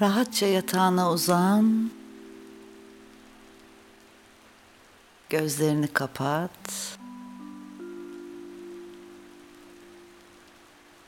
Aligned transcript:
Rahatça 0.00 0.46
yatağına 0.46 1.12
uzan. 1.12 1.90
Gözlerini 5.28 5.88
kapat. 5.88 6.50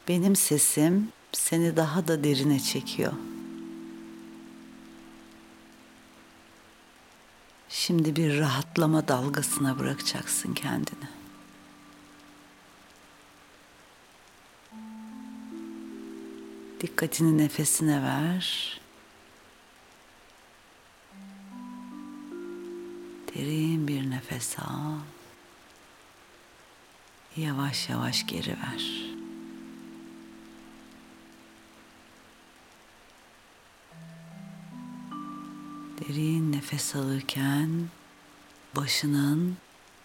Benim 0.09 0.37
sesim 0.37 1.09
seni 1.33 1.77
daha 1.77 2.09
da 2.09 2.25
derine 2.25 2.61
çekiyor. 2.61 3.13
Şimdi 7.69 8.17
bir 8.17 8.39
rahatlama 8.39 9.09
dalgasına 9.09 9.79
bırakacaksın 9.79 10.55
kendini. 10.55 11.09
Dikkatini 16.81 17.39
nefesine 17.39 18.03
ver. 18.03 18.82
Derin 23.35 23.89
bir 23.89 24.11
nefes 24.11 24.59
al. 24.59 24.99
Yavaş 27.37 27.89
yavaş 27.89 28.27
geri 28.27 28.51
ver. 28.51 29.13
Derin 36.01 36.53
nefes 36.53 36.97
alırken 36.97 37.89
başının 38.77 39.57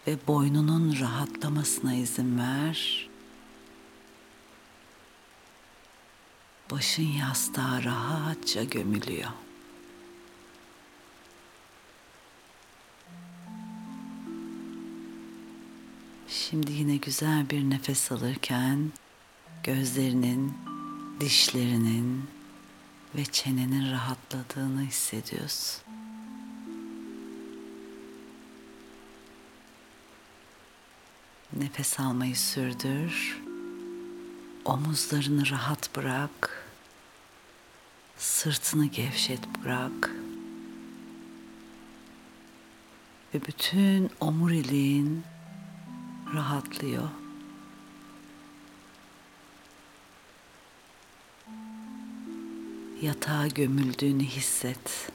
ve 0.08 0.18
boynunun 0.28 1.00
rahatlamasına 1.00 1.94
izin 1.94 2.40
ver. 2.40 3.10
Başın 6.72 7.04
yastığa 7.04 7.84
rahatça 7.84 8.64
gömülüyor. 8.64 9.32
Şimdi 16.50 16.72
yine 16.72 16.98
güzel 16.98 17.50
bir 17.50 17.70
nefes 17.70 18.12
alırken 18.12 18.92
gözlerinin, 19.64 20.54
dişlerinin 21.20 22.26
ve 23.16 23.26
çenenin 23.26 23.92
rahatladığını 23.92 24.82
hissediyorsun. 24.82 25.82
Nefes 31.54 32.00
almayı 32.00 32.36
sürdür. 32.36 33.42
Omuzlarını 34.66 35.50
rahat 35.50 35.96
bırak. 35.96 36.66
Sırtını 38.18 38.86
gevşet 38.86 39.40
bırak. 39.64 40.12
Ve 43.34 43.46
bütün 43.48 44.10
omuriliğin 44.20 45.24
rahatlıyor. 46.34 47.10
Yatağa 53.02 53.48
gömüldüğünü 53.48 54.24
hisset. 54.24 55.12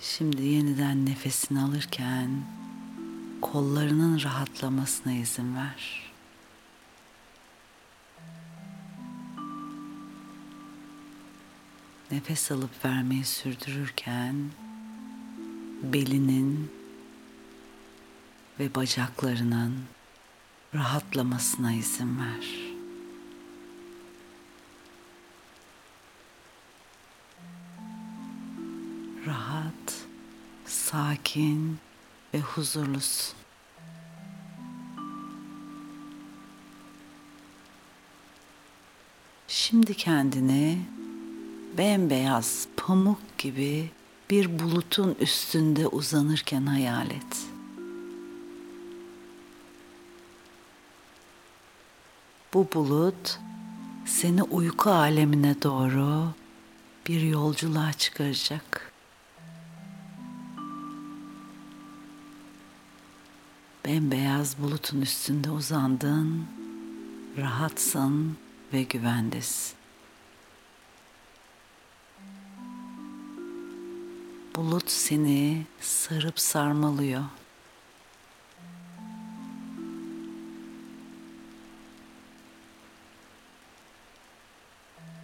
Şimdi 0.00 0.42
yeniden 0.42 1.06
nefesini 1.06 1.60
alırken 1.60 2.30
kollarının 3.40 4.22
rahatlamasına 4.22 5.12
izin 5.12 5.56
ver. 5.56 6.07
Nefes 12.10 12.50
alıp 12.50 12.84
vermeyi 12.84 13.24
sürdürürken 13.24 14.50
belinin 15.82 16.70
ve 18.60 18.74
bacaklarının 18.74 19.84
rahatlamasına 20.74 21.72
izin 21.72 22.18
ver. 22.20 22.46
Rahat, 29.26 30.06
sakin 30.66 31.78
ve 32.34 32.40
huzurlusun. 32.40 33.38
Şimdi 39.48 39.94
kendini 39.94 40.78
bembeyaz 41.78 42.68
pamuk 42.76 43.38
gibi 43.38 43.90
bir 44.30 44.58
bulutun 44.58 45.16
üstünde 45.20 45.86
uzanırken 45.86 46.66
hayal 46.66 47.10
et. 47.10 47.46
Bu 52.54 52.68
bulut 52.74 53.38
seni 54.06 54.42
uyku 54.42 54.90
alemine 54.90 55.62
doğru 55.62 56.28
bir 57.08 57.20
yolculuğa 57.20 57.92
çıkaracak. 57.92 58.92
Bembeyaz 63.84 64.58
bulutun 64.58 65.00
üstünde 65.00 65.50
uzandın, 65.50 66.46
rahatsın 67.36 68.36
ve 68.72 68.82
güvendesin. 68.82 69.77
Bulut 74.58 74.90
seni 74.90 75.66
sarıp 75.80 76.40
sarmalıyor. 76.40 77.24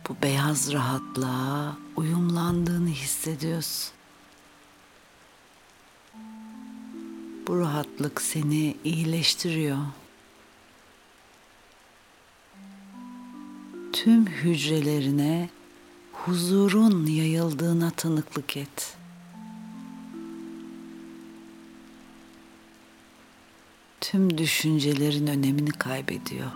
Bu 0.09 0.17
beyaz 0.22 0.72
rahatlığa 0.72 1.77
uyumlandığını 1.97 2.89
hissediyorsun. 2.89 3.95
Bu 7.47 7.61
rahatlık 7.61 8.22
seni 8.22 8.77
iyileştiriyor. 8.84 9.78
Tüm 13.93 14.27
hücrelerine 14.27 15.49
huzurun 16.12 17.06
yayıldığına 17.06 17.91
tanıklık 17.91 18.56
et. 18.56 18.97
Tüm 24.10 24.38
düşüncelerin 24.38 25.26
önemini 25.26 25.70
kaybediyor. 25.70 26.50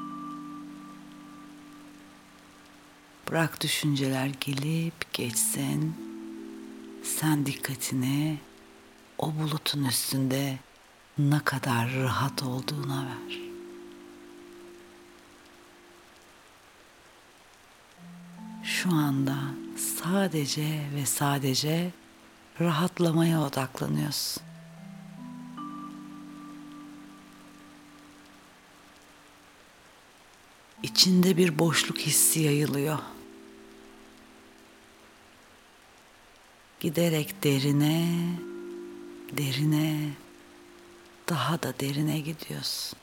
Bırak 3.30 3.60
düşünceler 3.60 4.30
gelip 4.40 5.12
geçsin. 5.12 5.96
Sen 7.02 7.46
dikkatini 7.46 8.38
o 9.18 9.34
bulutun 9.34 9.84
üstünde 9.84 10.58
ne 11.18 11.40
kadar 11.44 11.94
rahat 11.94 12.42
olduğuna 12.42 13.06
ver. 13.06 13.38
Şu 18.64 18.90
anda 18.90 19.36
sadece 19.76 20.80
ve 20.94 21.06
sadece 21.06 21.90
rahatlamaya 22.60 23.42
odaklanıyorsun. 23.42 24.47
İçinde 30.88 31.36
bir 31.36 31.58
boşluk 31.58 31.98
hissi 31.98 32.40
yayılıyor. 32.40 32.98
Giderek 36.80 37.44
derine, 37.44 38.18
derine, 39.32 40.10
daha 41.28 41.62
da 41.62 41.74
derine 41.80 42.20
gidiyorsun. 42.20 42.98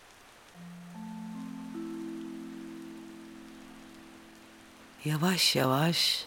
Yavaş 5.05 5.55
yavaş 5.55 6.25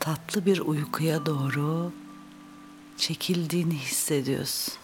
tatlı 0.00 0.46
bir 0.46 0.58
uykuya 0.58 1.26
doğru 1.26 1.92
çekildiğini 2.96 3.74
hissediyorsun. 3.74 4.74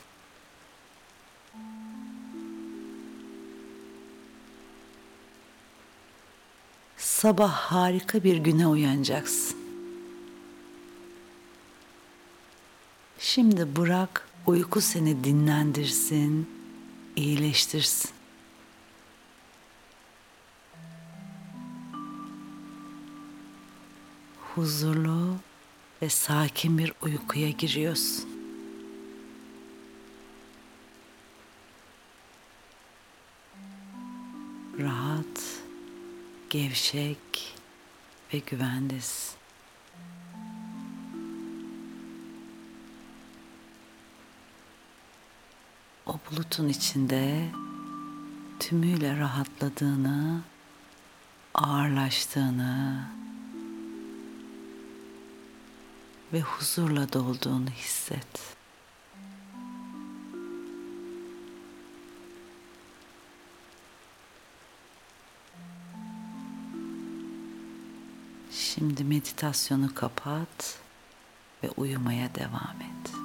sabah 7.25 7.53
harika 7.53 8.25
bir 8.25 8.37
güne 8.37 8.67
uyanacaksın. 8.67 9.56
Şimdi 13.19 13.76
bırak 13.76 14.29
uyku 14.47 14.81
seni 14.81 15.25
dinlendirsin, 15.25 16.49
iyileştirsin. 17.17 18.11
Huzurlu 24.55 25.37
ve 26.03 26.09
sakin 26.09 26.79
bir 26.79 26.93
uykuya 27.03 27.50
giriyorsun. 27.50 28.33
Gevşek 36.54 37.54
ve 38.34 38.38
güvendesin. 38.38 39.34
O 46.06 46.18
bulutun 46.30 46.68
içinde 46.68 47.48
tümüyle 48.60 49.18
rahatladığını, 49.18 50.42
ağırlaştığını 51.54 53.04
ve 56.32 56.40
huzurla 56.40 57.12
dolduğunu 57.12 57.70
hisset. 57.70 58.56
Şimdi 68.58 69.04
meditasyonu 69.04 69.94
kapat 69.94 70.78
ve 71.62 71.70
uyumaya 71.70 72.34
devam 72.34 72.76
et. 72.80 73.24